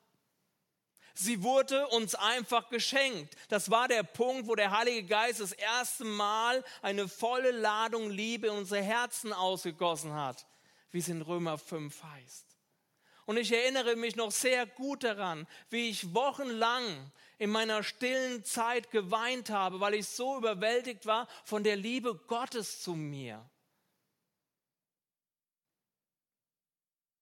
Sie 1.13 1.43
wurde 1.43 1.87
uns 1.89 2.15
einfach 2.15 2.69
geschenkt. 2.69 3.35
Das 3.47 3.69
war 3.69 3.87
der 3.87 4.03
Punkt, 4.03 4.47
wo 4.47 4.55
der 4.55 4.71
Heilige 4.71 5.07
Geist 5.07 5.39
das 5.39 5.51
erste 5.51 6.05
Mal 6.05 6.63
eine 6.81 7.07
volle 7.07 7.51
Ladung 7.51 8.09
Liebe 8.09 8.47
in 8.47 8.53
unsere 8.53 8.81
Herzen 8.81 9.31
ausgegossen 9.31 10.13
hat, 10.13 10.47
wie 10.91 10.99
es 10.99 11.07
in 11.07 11.21
Römer 11.21 11.59
5 11.59 12.01
heißt. 12.01 12.53
Und 13.25 13.37
ich 13.37 13.51
erinnere 13.51 13.95
mich 13.95 14.15
noch 14.15 14.31
sehr 14.31 14.65
gut 14.65 15.03
daran, 15.03 15.47
wie 15.69 15.89
ich 15.89 16.13
wochenlang 16.13 17.11
in 17.37 17.51
meiner 17.51 17.83
stillen 17.83 18.43
Zeit 18.43 18.91
geweint 18.91 19.49
habe, 19.49 19.79
weil 19.79 19.93
ich 19.93 20.07
so 20.07 20.37
überwältigt 20.37 21.05
war 21.05 21.27
von 21.45 21.63
der 21.63 21.75
Liebe 21.75 22.15
Gottes 22.15 22.81
zu 22.81 22.95
mir. 22.95 23.47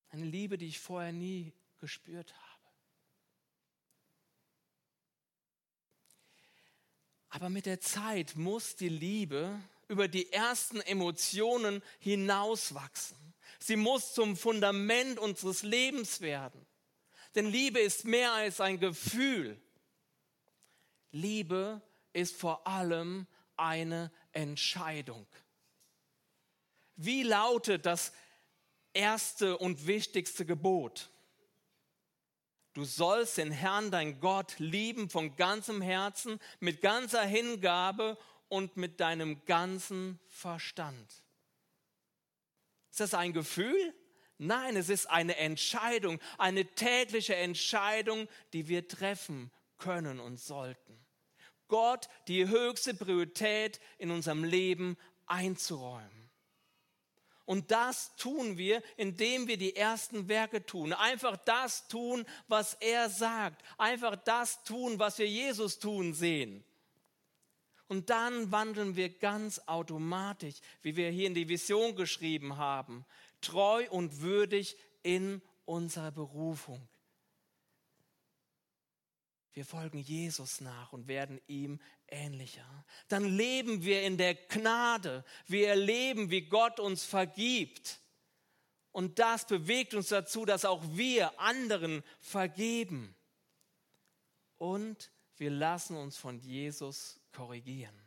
Eine 0.09 0.25
Liebe, 0.25 0.57
die 0.57 0.67
ich 0.67 0.79
vorher 0.79 1.11
nie 1.11 1.53
gespürt 1.77 2.33
habe. 2.33 2.50
Aber 7.31 7.49
mit 7.49 7.65
der 7.65 7.79
Zeit 7.79 8.35
muss 8.35 8.75
die 8.75 8.89
Liebe 8.89 9.57
über 9.87 10.07
die 10.07 10.31
ersten 10.31 10.81
Emotionen 10.81 11.81
hinauswachsen. 11.99 13.17
Sie 13.57 13.77
muss 13.77 14.13
zum 14.13 14.35
Fundament 14.35 15.17
unseres 15.17 15.63
Lebens 15.63 16.21
werden. 16.21 16.65
Denn 17.35 17.45
Liebe 17.45 17.79
ist 17.79 18.03
mehr 18.03 18.33
als 18.33 18.59
ein 18.59 18.79
Gefühl. 18.79 19.59
Liebe 21.11 21.81
ist 22.11 22.35
vor 22.35 22.67
allem 22.67 23.27
eine 23.55 24.11
Entscheidung. 24.33 25.25
Wie 26.97 27.23
lautet 27.23 27.85
das 27.85 28.11
erste 28.91 29.57
und 29.57 29.87
wichtigste 29.87 30.45
Gebot? 30.45 31.09
Du 32.73 32.85
sollst 32.85 33.37
den 33.37 33.51
Herrn, 33.51 33.91
dein 33.91 34.19
Gott, 34.19 34.55
lieben 34.57 35.09
von 35.09 35.35
ganzem 35.35 35.81
Herzen, 35.81 36.39
mit 36.59 36.81
ganzer 36.81 37.23
Hingabe 37.23 38.17
und 38.47 38.77
mit 38.77 38.99
deinem 38.99 39.43
ganzen 39.45 40.19
Verstand. 40.27 41.11
Ist 42.89 42.99
das 42.99 43.13
ein 43.13 43.33
Gefühl? 43.33 43.93
Nein, 44.37 44.75
es 44.75 44.89
ist 44.89 45.05
eine 45.05 45.37
Entscheidung, 45.37 46.19
eine 46.37 46.65
tägliche 46.65 47.35
Entscheidung, 47.35 48.27
die 48.53 48.67
wir 48.67 48.87
treffen 48.87 49.51
können 49.77 50.19
und 50.19 50.39
sollten. 50.39 50.99
Gott 51.67 52.09
die 52.27 52.47
höchste 52.47 52.93
Priorität 52.93 53.79
in 53.97 54.11
unserem 54.11 54.43
Leben 54.43 54.97
einzuräumen. 55.25 56.20
Und 57.51 57.69
das 57.69 58.15
tun 58.15 58.57
wir, 58.57 58.81
indem 58.95 59.45
wir 59.45 59.57
die 59.57 59.75
ersten 59.75 60.29
Werke 60.29 60.65
tun. 60.65 60.93
Einfach 60.93 61.35
das 61.35 61.85
tun, 61.89 62.25
was 62.47 62.75
er 62.75 63.09
sagt. 63.09 63.61
Einfach 63.77 64.15
das 64.15 64.63
tun, 64.63 64.99
was 64.99 65.19
wir 65.19 65.27
Jesus 65.27 65.77
tun 65.77 66.13
sehen. 66.13 66.63
Und 67.89 68.09
dann 68.09 68.53
wandeln 68.53 68.95
wir 68.95 69.09
ganz 69.09 69.59
automatisch, 69.65 70.61
wie 70.81 70.95
wir 70.95 71.09
hier 71.09 71.27
in 71.27 71.33
die 71.33 71.49
Vision 71.49 71.93
geschrieben 71.97 72.55
haben, 72.55 73.05
treu 73.41 73.85
und 73.89 74.21
würdig 74.21 74.77
in 75.03 75.41
unserer 75.65 76.11
Berufung. 76.11 76.87
Wir 79.53 79.65
folgen 79.65 79.99
Jesus 79.99 80.61
nach 80.61 80.93
und 80.93 81.07
werden 81.07 81.41
ihm 81.47 81.79
ähnlicher. 82.07 82.85
Dann 83.09 83.25
leben 83.25 83.83
wir 83.83 84.03
in 84.03 84.17
der 84.17 84.35
Gnade. 84.35 85.25
Wir 85.45 85.67
erleben, 85.69 86.29
wie 86.29 86.43
Gott 86.43 86.79
uns 86.79 87.03
vergibt. 87.03 87.99
Und 88.91 89.19
das 89.19 89.45
bewegt 89.45 89.93
uns 89.93 90.09
dazu, 90.09 90.45
dass 90.45 90.63
auch 90.63 90.83
wir 90.95 91.37
anderen 91.39 92.03
vergeben. 92.19 93.15
Und 94.57 95.11
wir 95.37 95.49
lassen 95.49 95.97
uns 95.97 96.17
von 96.17 96.39
Jesus 96.39 97.19
korrigieren. 97.33 97.99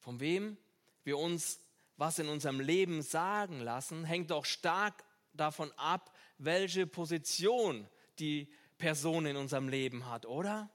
Von 0.00 0.20
wem 0.20 0.58
wir 1.02 1.18
uns 1.18 1.60
was 1.96 2.18
in 2.18 2.28
unserem 2.28 2.60
Leben 2.60 3.02
sagen 3.02 3.60
lassen, 3.60 4.04
hängt 4.04 4.30
doch 4.30 4.44
stark 4.44 5.04
davon 5.32 5.70
ab, 5.72 6.14
welche 6.38 6.86
Position 6.86 7.88
die 8.18 8.52
Person 8.78 9.26
in 9.26 9.36
unserem 9.36 9.68
Leben 9.68 10.08
hat, 10.08 10.26
oder? 10.26 10.70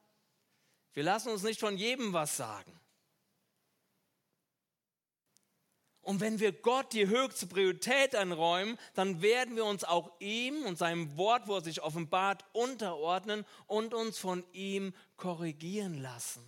Wir 0.93 1.03
lassen 1.03 1.29
uns 1.29 1.43
nicht 1.43 1.59
von 1.59 1.77
jedem 1.77 2.13
was 2.13 2.37
sagen. 2.37 2.79
Und 6.01 6.21
wenn 6.21 6.39
wir 6.39 6.51
Gott 6.53 6.93
die 6.93 7.07
höchste 7.07 7.45
Priorität 7.45 8.15
anräumen, 8.15 8.79
dann 8.95 9.21
werden 9.21 9.55
wir 9.55 9.65
uns 9.65 9.83
auch 9.83 10.19
ihm 10.19 10.63
und 10.63 10.77
seinem 10.77 11.17
Wort, 11.17 11.47
wo 11.47 11.55
er 11.55 11.61
sich 11.61 11.83
offenbart, 11.83 12.45
unterordnen 12.51 13.45
und 13.67 13.93
uns 13.93 14.17
von 14.17 14.43
ihm 14.51 14.95
korrigieren 15.17 16.01
lassen. 16.01 16.43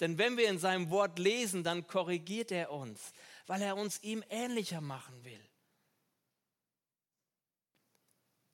Denn 0.00 0.18
wenn 0.18 0.36
wir 0.36 0.48
in 0.48 0.58
seinem 0.58 0.90
Wort 0.90 1.18
lesen, 1.18 1.62
dann 1.62 1.86
korrigiert 1.86 2.50
er 2.50 2.72
uns, 2.72 3.12
weil 3.46 3.62
er 3.62 3.76
uns 3.76 4.02
ihm 4.02 4.24
ähnlicher 4.28 4.80
machen 4.80 5.24
will. 5.24 5.48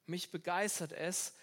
Mich 0.04 0.30
begeistert 0.30 0.92
es, 0.92 1.34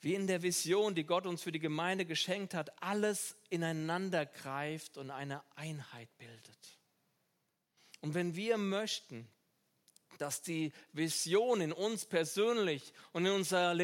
wie 0.00 0.14
in 0.14 0.26
der 0.26 0.42
Vision, 0.42 0.94
die 0.94 1.04
Gott 1.04 1.26
uns 1.26 1.42
für 1.42 1.52
die 1.52 1.58
Gemeinde 1.58 2.04
geschenkt 2.04 2.54
hat, 2.54 2.82
alles 2.82 3.36
ineinander 3.48 4.26
greift 4.26 4.98
und 4.98 5.10
eine 5.10 5.42
Einheit 5.56 6.08
bildet. 6.18 6.78
Und 8.00 8.14
wenn 8.14 8.36
wir 8.36 8.58
möchten, 8.58 9.28
dass 10.18 10.42
die 10.42 10.72
Vision 10.92 11.60
in 11.60 11.72
uns 11.72 12.06
persönlich 12.06 12.92
und 13.12 13.26
in 13.26 13.32
unserer, 13.32 13.78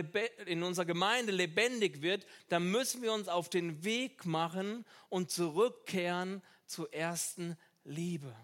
in 0.46 0.62
unserer 0.62 0.86
Gemeinde 0.86 1.32
lebendig 1.32 2.02
wird, 2.02 2.26
dann 2.48 2.70
müssen 2.70 3.02
wir 3.02 3.12
uns 3.12 3.28
auf 3.28 3.48
den 3.48 3.84
Weg 3.84 4.24
machen 4.24 4.84
und 5.08 5.30
zurückkehren 5.30 6.42
zur 6.66 6.92
ersten 6.92 7.56
Liebe. 7.84 8.34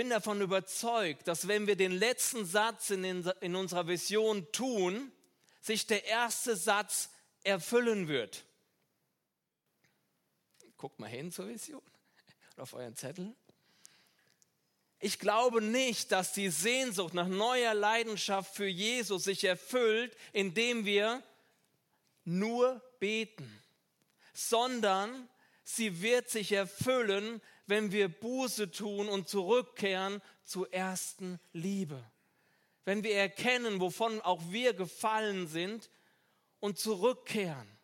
Ich 0.00 0.02
bin 0.02 0.08
davon 0.08 0.40
überzeugt, 0.40 1.28
dass 1.28 1.46
wenn 1.46 1.66
wir 1.66 1.76
den 1.76 1.92
letzten 1.92 2.46
Satz 2.46 2.88
in, 2.88 3.04
in 3.04 3.54
unserer 3.54 3.86
Vision 3.86 4.50
tun, 4.50 5.12
sich 5.60 5.86
der 5.86 6.06
erste 6.06 6.56
Satz 6.56 7.10
erfüllen 7.42 8.08
wird. 8.08 8.46
Guckt 10.78 10.98
mal 11.00 11.06
hin 11.06 11.30
zur 11.30 11.48
Vision 11.48 11.82
auf 12.56 12.72
euren 12.72 12.96
Zettel. 12.96 13.34
Ich 15.00 15.18
glaube 15.18 15.60
nicht, 15.60 16.12
dass 16.12 16.32
die 16.32 16.48
Sehnsucht 16.48 17.12
nach 17.12 17.28
neuer 17.28 17.74
Leidenschaft 17.74 18.54
für 18.54 18.68
Jesus 18.68 19.24
sich 19.24 19.44
erfüllt, 19.44 20.16
indem 20.32 20.86
wir 20.86 21.22
nur 22.24 22.80
beten, 23.00 23.62
sondern 24.32 25.28
sie 25.62 26.00
wird 26.00 26.30
sich 26.30 26.52
erfüllen, 26.52 27.42
wenn 27.70 27.92
wir 27.92 28.08
Buße 28.08 28.70
tun 28.70 29.08
und 29.08 29.28
zurückkehren 29.28 30.20
zur 30.44 30.70
ersten 30.74 31.40
Liebe. 31.52 32.04
Wenn 32.84 33.04
wir 33.04 33.14
erkennen, 33.14 33.80
wovon 33.80 34.20
auch 34.20 34.42
wir 34.48 34.74
gefallen 34.74 35.46
sind 35.46 35.88
und 36.58 36.78
zurückkehren. 36.78 37.78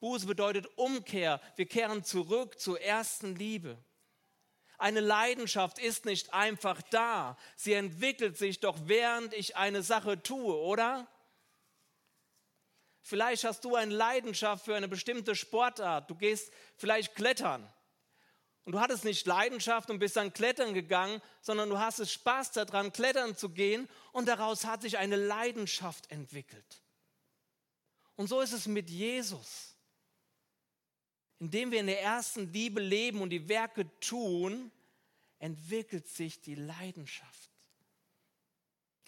Buße 0.00 0.26
bedeutet 0.26 0.66
Umkehr. 0.76 1.40
Wir 1.56 1.66
kehren 1.66 2.02
zurück 2.02 2.58
zur 2.58 2.80
ersten 2.80 3.36
Liebe. 3.36 3.76
Eine 4.78 5.00
Leidenschaft 5.00 5.78
ist 5.78 6.04
nicht 6.06 6.34
einfach 6.34 6.82
da. 6.90 7.36
Sie 7.56 7.74
entwickelt 7.74 8.36
sich 8.36 8.60
doch, 8.60 8.76
während 8.84 9.34
ich 9.34 9.56
eine 9.56 9.82
Sache 9.82 10.22
tue, 10.22 10.54
oder? 10.54 11.06
Vielleicht 13.02 13.44
hast 13.44 13.64
du 13.64 13.76
eine 13.76 13.94
Leidenschaft 13.94 14.64
für 14.64 14.74
eine 14.74 14.88
bestimmte 14.88 15.36
Sportart. 15.36 16.10
Du 16.10 16.14
gehst 16.14 16.52
vielleicht 16.76 17.14
klettern. 17.14 17.70
Und 18.66 18.72
du 18.72 18.80
hattest 18.80 19.04
nicht 19.04 19.24
Leidenschaft 19.28 19.90
und 19.90 20.00
bist 20.00 20.16
dann 20.16 20.32
klettern 20.32 20.74
gegangen, 20.74 21.22
sondern 21.40 21.70
du 21.70 21.78
hast 21.78 22.00
es 22.00 22.12
Spaß 22.12 22.50
daran, 22.50 22.92
klettern 22.92 23.36
zu 23.36 23.50
gehen 23.50 23.88
und 24.10 24.26
daraus 24.26 24.64
hat 24.64 24.82
sich 24.82 24.98
eine 24.98 25.14
Leidenschaft 25.14 26.10
entwickelt. 26.10 26.82
Und 28.16 28.26
so 28.26 28.40
ist 28.40 28.52
es 28.52 28.66
mit 28.66 28.90
Jesus. 28.90 29.76
Indem 31.38 31.70
wir 31.70 31.78
in 31.78 31.86
der 31.86 32.02
ersten 32.02 32.52
Liebe 32.52 32.80
leben 32.80 33.20
und 33.20 33.30
die 33.30 33.48
Werke 33.48 33.88
tun, 34.00 34.72
entwickelt 35.38 36.08
sich 36.08 36.40
die 36.40 36.56
Leidenschaft. 36.56 37.50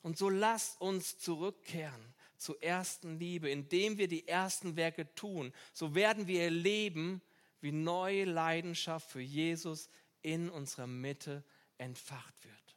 Und 0.02 0.18
so 0.18 0.28
lasst 0.28 0.80
uns 0.80 1.18
zurückkehren 1.18 2.14
zur 2.36 2.62
ersten 2.62 3.18
Liebe, 3.18 3.50
indem 3.50 3.98
wir 3.98 4.06
die 4.06 4.28
ersten 4.28 4.76
Werke 4.76 5.12
tun. 5.16 5.52
So 5.72 5.96
werden 5.96 6.28
wir 6.28 6.44
erleben, 6.44 7.22
wie 7.60 7.72
neue 7.72 8.24
Leidenschaft 8.24 9.10
für 9.10 9.20
Jesus 9.20 9.88
in 10.22 10.50
unserer 10.50 10.86
Mitte 10.86 11.44
entfacht 11.78 12.44
wird. 12.44 12.76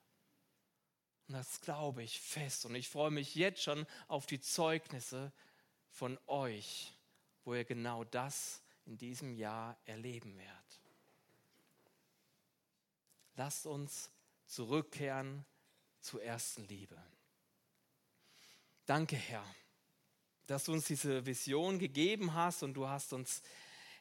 Und 1.27 1.35
das 1.35 1.61
glaube 1.61 2.03
ich 2.03 2.19
fest. 2.19 2.65
Und 2.65 2.75
ich 2.75 2.89
freue 2.89 3.11
mich 3.11 3.35
jetzt 3.35 3.63
schon 3.63 3.85
auf 4.07 4.25
die 4.25 4.39
Zeugnisse 4.39 5.31
von 5.89 6.19
euch, 6.27 6.93
wo 7.43 7.53
ihr 7.53 7.65
genau 7.65 8.03
das 8.03 8.61
in 8.85 8.97
diesem 8.97 9.33
Jahr 9.33 9.77
erleben 9.85 10.37
werdet. 10.37 10.81
Lasst 13.35 13.65
uns 13.65 14.11
zurückkehren 14.45 15.45
zur 16.01 16.21
ersten 16.21 16.67
Liebe. 16.67 17.01
Danke, 18.85 19.15
Herr, 19.15 19.45
dass 20.47 20.65
du 20.65 20.73
uns 20.73 20.85
diese 20.85 21.25
Vision 21.25 21.79
gegeben 21.79 22.33
hast 22.33 22.61
und 22.63 22.73
du 22.73 22.87
hast 22.87 23.13
uns 23.13 23.41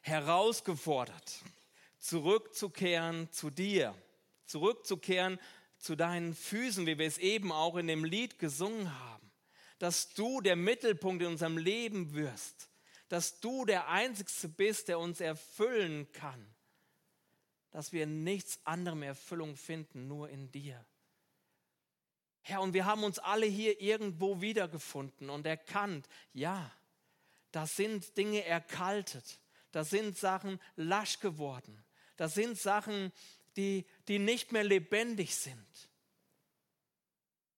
herausgefordert, 0.01 1.39
zurückzukehren 1.99 3.31
zu 3.31 3.49
dir, 3.49 3.95
zurückzukehren 4.45 5.39
zu 5.77 5.95
deinen 5.95 6.35
Füßen, 6.35 6.85
wie 6.85 6.97
wir 6.97 7.07
es 7.07 7.17
eben 7.17 7.51
auch 7.51 7.75
in 7.75 7.87
dem 7.87 8.03
Lied 8.03 8.39
gesungen 8.39 8.99
haben, 8.99 9.31
dass 9.79 10.13
du 10.13 10.41
der 10.41 10.55
Mittelpunkt 10.55 11.23
in 11.23 11.29
unserem 11.29 11.57
Leben 11.57 12.13
wirst, 12.13 12.69
dass 13.09 13.39
du 13.39 13.65
der 13.65 13.87
Einzige 13.89 14.47
bist, 14.49 14.87
der 14.87 14.99
uns 14.99 15.19
erfüllen 15.19 16.11
kann, 16.11 16.45
dass 17.71 17.91
wir 17.91 18.05
nichts 18.05 18.59
anderem 18.63 19.03
Erfüllung 19.03 19.55
finden, 19.55 20.07
nur 20.07 20.29
in 20.29 20.51
dir. 20.51 20.85
Herr, 22.43 22.61
und 22.61 22.73
wir 22.73 22.85
haben 22.85 23.03
uns 23.03 23.19
alle 23.19 23.45
hier 23.45 23.81
irgendwo 23.81 24.41
wiedergefunden 24.41 25.29
und 25.29 25.45
erkannt, 25.45 26.07
ja, 26.33 26.71
da 27.51 27.67
sind 27.67 28.17
Dinge 28.17 28.45
erkaltet, 28.45 29.39
da 29.71 29.83
sind 29.83 30.17
Sachen 30.17 30.59
lasch 30.75 31.19
geworden, 31.19 31.83
da 32.17 32.27
sind 32.27 32.59
Sachen, 32.59 33.11
die, 33.57 33.85
die 34.07 34.19
nicht 34.19 34.51
mehr 34.51 34.63
lebendig 34.63 35.35
sind. 35.35 35.89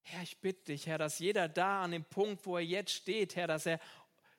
Herr, 0.02 0.24
ich 0.24 0.40
bitte 0.40 0.66
dich, 0.66 0.88
Herr, 0.88 0.98
dass 0.98 1.20
jeder 1.20 1.48
da 1.48 1.84
an 1.84 1.92
dem 1.92 2.04
Punkt, 2.04 2.46
wo 2.46 2.58
er 2.58 2.64
jetzt 2.64 2.92
steht, 2.92 3.36
Herr, 3.36 3.48
dass 3.48 3.66
er 3.66 3.80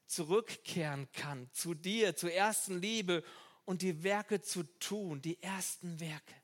zurückkehren 0.06 1.10
kann 1.12 1.50
zu 1.52 1.74
dir, 1.74 2.14
zur 2.16 2.32
ersten 2.32 2.80
Liebe 2.80 3.24
und 3.64 3.82
die 3.82 4.02
Werke 4.04 4.42
zu 4.42 4.62
tun, 4.78 5.22
die 5.22 5.42
ersten 5.42 5.98
Werke. 6.00 6.34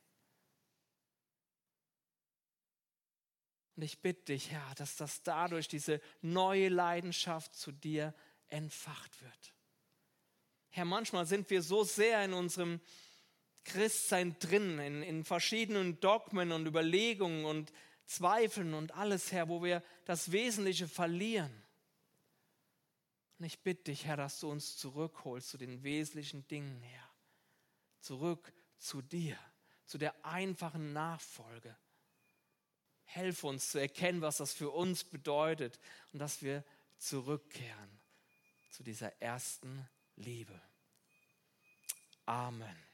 Und 3.75 3.83
ich 3.83 4.01
bitte 4.01 4.25
dich, 4.25 4.51
Herr, 4.51 4.75
dass 4.75 4.95
das 4.95 5.23
dadurch 5.23 5.67
diese 5.67 6.01
neue 6.21 6.69
Leidenschaft 6.69 7.55
zu 7.55 7.71
dir 7.71 8.13
entfacht 8.49 9.21
wird. 9.21 9.53
Herr, 10.71 10.85
manchmal 10.85 11.25
sind 11.25 11.49
wir 11.49 11.61
so 11.61 11.83
sehr 11.83 12.23
in 12.23 12.33
unserem 12.33 12.79
Christsein 13.65 14.37
drin, 14.39 14.79
in, 14.79 15.03
in 15.03 15.23
verschiedenen 15.23 15.99
Dogmen 15.99 16.51
und 16.51 16.65
Überlegungen 16.65 17.45
und 17.45 17.71
Zweifeln 18.05 18.73
und 18.73 18.93
alles, 18.93 19.31
Herr, 19.31 19.49
wo 19.49 19.63
wir 19.63 19.83
das 20.05 20.31
Wesentliche 20.31 20.87
verlieren. 20.87 21.51
Und 23.37 23.45
ich 23.45 23.59
bitte 23.59 23.85
dich, 23.85 24.05
Herr, 24.05 24.17
dass 24.17 24.39
du 24.39 24.49
uns 24.49 24.77
zurückholst 24.77 25.49
zu 25.49 25.57
den 25.57 25.83
wesentlichen 25.83 26.47
Dingen, 26.47 26.81
Herr. 26.81 27.09
Zurück 27.99 28.53
zu 28.77 29.01
dir, 29.01 29.37
zu 29.85 29.97
der 29.97 30.25
einfachen 30.25 30.93
Nachfolge. 30.93 31.75
Helf 33.03 33.43
uns 33.43 33.71
zu 33.71 33.77
erkennen, 33.77 34.21
was 34.21 34.37
das 34.37 34.53
für 34.53 34.71
uns 34.71 35.03
bedeutet 35.03 35.79
und 36.13 36.19
dass 36.19 36.41
wir 36.41 36.63
zurückkehren 36.97 37.99
zu 38.69 38.83
dieser 38.83 39.21
ersten 39.21 39.87
Liebe. 40.21 40.61
Amen. 42.27 42.90